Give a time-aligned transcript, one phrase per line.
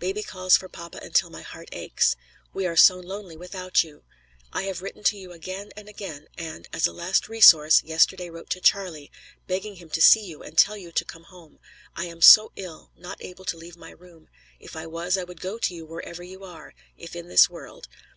[0.00, 2.16] Baby calls for papa until my heart aches.
[2.52, 4.02] We are so lonely without you.
[4.52, 8.50] I have written to you again and again, and, as a last resource, yesterday wrote
[8.50, 9.12] to Charlie,
[9.46, 11.60] begging him to see you and tell you to come home.
[11.94, 14.26] I am so ill, not able to leave my room;
[14.58, 17.86] if I was, I would go to you wherever you were, if in this world.